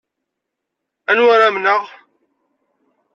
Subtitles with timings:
[1.11, 1.83] Anwa ara amneɣ?